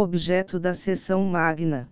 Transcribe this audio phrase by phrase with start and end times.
[0.00, 1.86] objeto da sessão magna.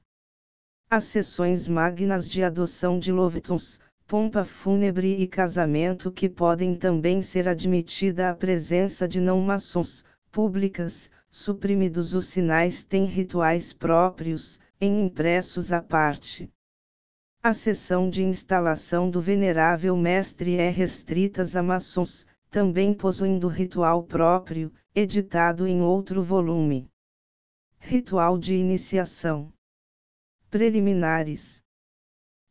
[0.88, 7.46] As sessões magnas de adoção de Lovitons, pompa fúnebre e casamento que podem também ser
[7.46, 15.82] admitida a presença de não-maçons, públicas, suprimidos os sinais têm rituais próprios, em impressos à
[15.82, 16.50] parte.
[17.42, 24.72] A sessão de instalação do venerável mestre é restritas a maçons, também possuindo ritual próprio,
[24.94, 26.88] editado em outro volume.
[27.90, 29.50] Ritual de iniciação.
[30.50, 31.62] Preliminares.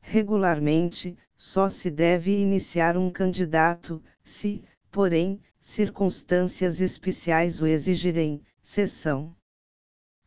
[0.02, 9.36] Regularmente, só se deve iniciar um candidato, se, porém, circunstâncias especiais o exigirem, sessão.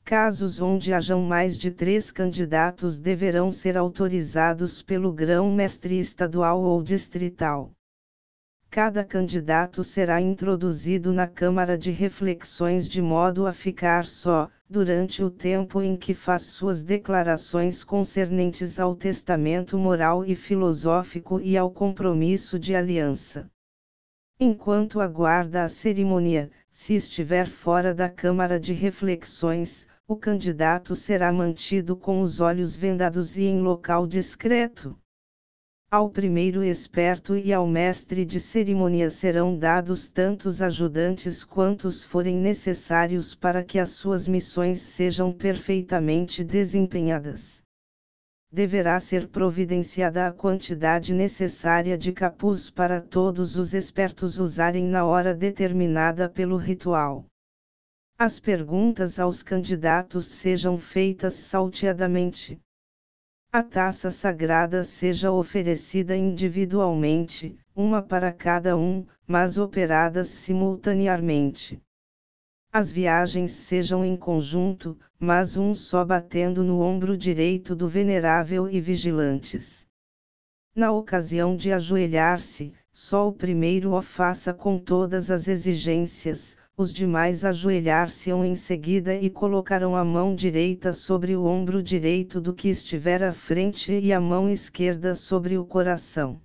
[0.05, 7.73] Casos onde hajam mais de três candidatos deverão ser autorizados pelo grão-mestre estadual ou distrital.
[8.71, 15.29] Cada candidato será introduzido na Câmara de Reflexões de modo a ficar só, durante o
[15.29, 22.57] tempo em que faz suas declarações concernentes ao testamento moral e filosófico e ao compromisso
[22.57, 23.51] de aliança.
[24.39, 31.97] Enquanto aguarda a cerimônia, se estiver fora da Câmara de Reflexões, o candidato será mantido
[31.97, 34.97] com os olhos vendados e em local discreto.
[35.93, 43.35] Ao primeiro esperto e ao mestre de cerimônia serão dados tantos ajudantes quantos forem necessários
[43.35, 47.61] para que as suas missões sejam perfeitamente desempenhadas.
[48.53, 55.35] Deverá ser providenciada a quantidade necessária de capuz para todos os espertos usarem na hora
[55.35, 57.27] determinada pelo ritual.
[58.17, 62.61] As perguntas aos candidatos sejam feitas salteadamente
[63.53, 71.83] a taça sagrada seja oferecida individualmente, uma para cada um, mas operadas simultaneamente.
[72.73, 78.81] As viagens sejam em conjunto, mas um só batendo no ombro direito do venerável e
[78.81, 79.85] vigilantes.
[80.73, 87.45] Na ocasião de ajoelhar-se, só o primeiro o faça com todas as exigências, os demais
[87.45, 93.23] ajoelhar-se-ão em seguida e colocarão a mão direita sobre o ombro direito do que estiver
[93.23, 96.41] à frente e a mão esquerda sobre o coração.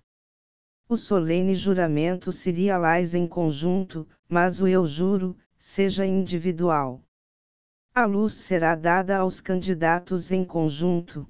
[0.90, 7.02] O solene juramento seria lais em conjunto, mas o eu juro, seja individual.
[7.94, 11.26] A luz será dada aos candidatos em conjunto.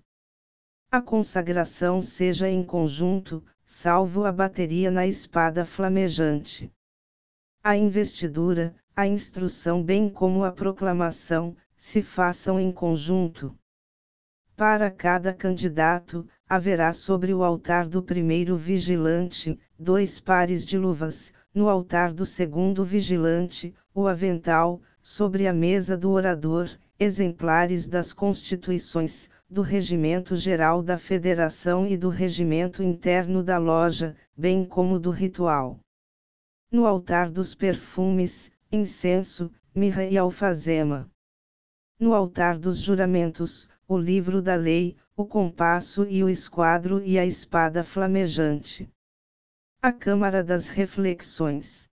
[0.90, 6.72] A consagração seja em conjunto, salvo a bateria na espada flamejante.
[7.64, 13.54] A investidura, a instrução bem como a proclamação, se façam em conjunto.
[14.56, 21.68] Para cada candidato, haverá sobre o altar do primeiro vigilante, dois pares de luvas, no
[21.68, 29.62] altar do segundo vigilante, o avental, sobre a mesa do orador, exemplares das constituições, do
[29.62, 35.80] Regimento Geral da Federação e do Regimento Interno da Loja, bem como do ritual.
[36.72, 41.10] No altar dos perfumes, incenso, mirra e alfazema.
[42.00, 47.26] No altar dos juramentos, o livro da lei, o compasso e o esquadro e a
[47.26, 48.90] espada flamejante.
[49.82, 51.90] A Câmara das Reflexões.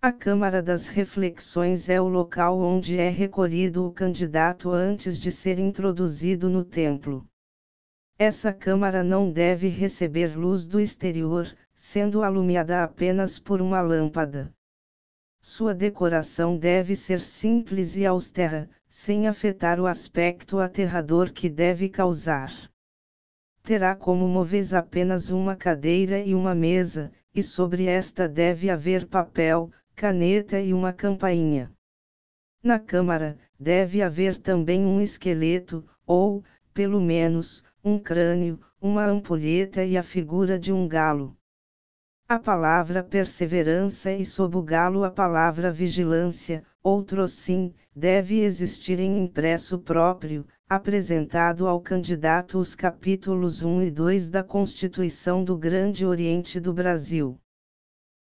[0.00, 5.58] A Câmara das Reflexões é o local onde é recolhido o candidato antes de ser
[5.58, 7.26] introduzido no templo.
[8.16, 14.52] Essa Câmara não deve receber luz do exterior, sendo alumiada apenas por uma lâmpada.
[15.40, 22.52] Sua decoração deve ser simples e austera, sem afetar o aspecto aterrador que deve causar.
[23.62, 29.70] Terá como móveis apenas uma cadeira e uma mesa, e sobre esta deve haver papel,
[29.94, 31.72] caneta e uma campainha.
[32.60, 36.42] Na câmara, deve haver também um esqueleto, ou,
[36.74, 41.37] pelo menos, um crânio, uma ampulheta e a figura de um galo
[42.30, 49.24] a palavra perseverança e sob o galo a palavra vigilância, outro sim, deve existir em
[49.24, 56.60] impresso próprio, apresentado ao candidato os capítulos 1 e 2 da Constituição do Grande Oriente
[56.60, 57.40] do Brasil.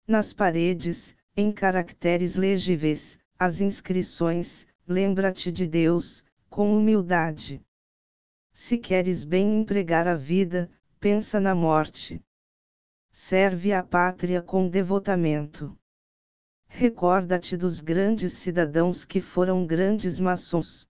[0.08, 7.60] Nas paredes, em caracteres legíveis, as inscrições, lembra-te de Deus, com humildade.
[8.54, 10.70] Se queres bem empregar a vida,
[11.00, 12.24] pensa na morte
[13.28, 15.76] serve à pátria com devotamento.
[16.68, 20.88] Recorda-te dos grandes cidadãos que foram grandes maçons.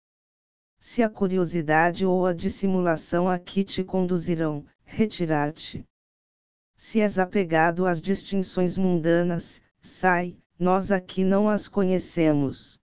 [0.79, 5.83] Se a curiosidade ou a dissimulação aqui te conduzirão, retira-te.
[6.77, 12.77] Se és apegado às distinções mundanas, sai, nós aqui não as conhecemos.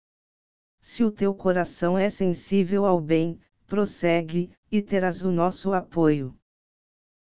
[0.81, 6.33] Se o teu coração é sensível ao bem, prossegue, e terás o nosso apoio.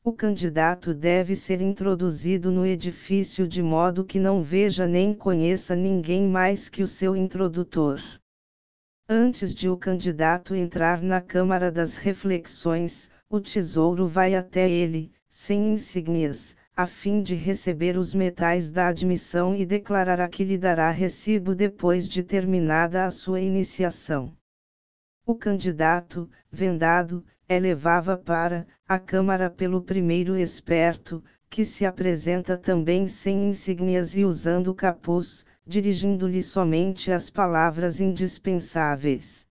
[0.04, 6.26] O candidato deve ser introduzido no edifício de modo que não veja nem conheça ninguém
[6.26, 8.00] mais que o seu introdutor.
[9.08, 15.72] Antes de o candidato entrar na Câmara das Reflexões, o tesouro vai até ele, sem
[15.72, 21.54] insígnias, a fim de receber os metais da admissão e declarará que lhe dará recibo
[21.54, 24.32] depois de terminada a sua iniciação.
[25.26, 33.06] O candidato, vendado, é levava para a Câmara pelo primeiro esperto, que se apresenta também
[33.08, 39.46] sem insígnias e usando capuz, dirigindo-lhe somente as palavras indispensáveis.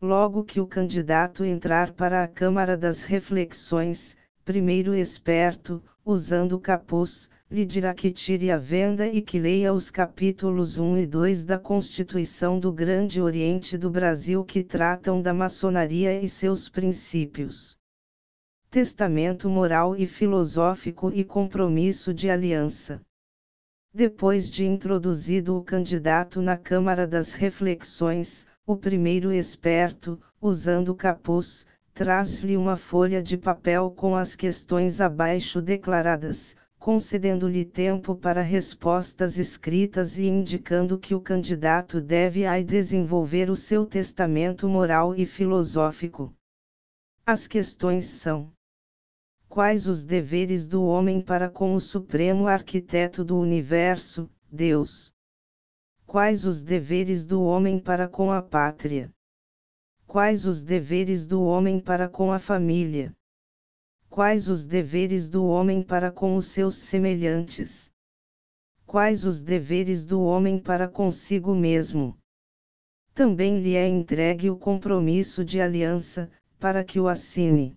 [0.00, 7.64] Logo que o candidato entrar para a Câmara das Reflexões, primeiro esperto, usando capuz, lhe
[7.64, 12.58] dirá que tire a venda e que leia os capítulos 1 e 2 da Constituição
[12.58, 17.76] do Grande Oriente do Brasil que tratam da maçonaria e seus princípios.
[18.70, 23.00] Testamento moral e filosófico e compromisso de aliança.
[23.94, 32.56] Depois de introduzido o candidato na Câmara das Reflexões, o primeiro esperto, usando capuz, traz-lhe
[32.56, 40.26] uma folha de papel com as questões abaixo declaradas, concedendo-lhe tempo para respostas escritas e
[40.26, 46.34] indicando que o candidato deve aí desenvolver o seu testamento moral e filosófico.
[47.24, 48.50] As questões são:
[49.48, 55.12] Quais os deveres do homem para com o Supremo Arquiteto do Universo, Deus?
[56.06, 59.12] Quais os deveres do homem para com a pátria?
[60.12, 63.16] Quais os deveres do homem para com a família?
[64.10, 67.90] Quais os deveres do homem para com os seus semelhantes?
[68.84, 72.14] Quais os deveres do homem para consigo mesmo?
[73.14, 77.74] Também lhe é entregue o compromisso de aliança, para que o assine.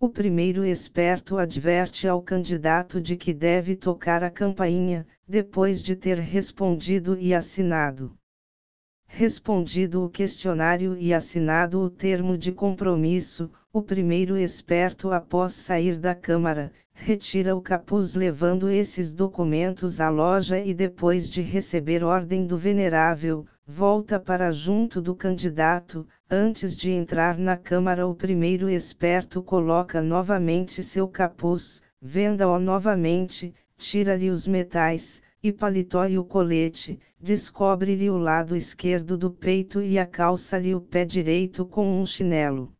[0.00, 6.18] O primeiro esperto adverte ao candidato de que deve tocar a campainha, depois de ter
[6.18, 8.18] respondido e assinado.
[9.08, 16.14] Respondido o questionário e assinado o termo de compromisso, o primeiro esperto, após sair da
[16.14, 22.58] Câmara, retira o capuz levando esses documentos à loja e depois de receber ordem do
[22.58, 26.06] venerável, volta para junto do candidato.
[26.30, 34.30] Antes de entrar na Câmara, o primeiro esperto coloca novamente seu capuz, venda-o novamente, tira-lhe
[34.30, 40.74] os metais, e paletó e o colete, descobre-lhe o lado esquerdo do peito e acalça-lhe
[40.74, 42.74] o pé direito com um chinelo.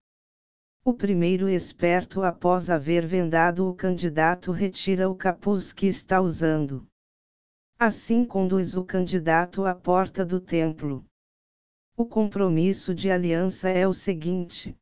[0.85, 6.85] O primeiro esperto, após haver vendado o candidato, retira o capuz que está usando.
[7.79, 11.05] Assim conduz o candidato à porta do templo.
[11.97, 14.77] O compromisso de aliança é o seguinte: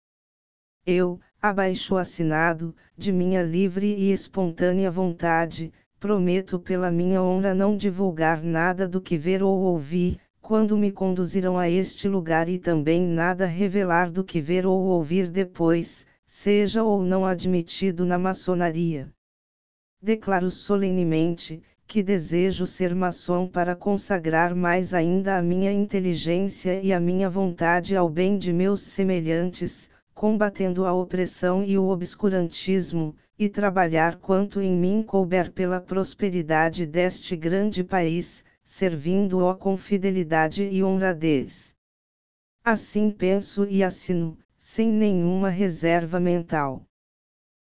[0.86, 5.70] Eu, abaixo assinado, de minha livre e espontânea vontade,
[6.04, 11.56] prometo pela minha honra não divulgar nada do que ver ou ouvir, quando me conduzirão
[11.56, 17.02] a este lugar e também nada revelar do que ver ou ouvir depois, seja ou
[17.02, 19.10] não admitido na maçonaria.
[20.02, 27.00] Declaro solenemente, que desejo ser maçom para consagrar mais ainda a minha inteligência e a
[27.00, 34.16] minha vontade ao bem de meus semelhantes, combatendo a opressão e o obscurantismo, e trabalhar
[34.16, 41.74] quanto em mim couber pela prosperidade deste grande país, servindo-o com fidelidade e honradez.
[42.64, 46.86] Assim penso e assino, sem nenhuma reserva mental.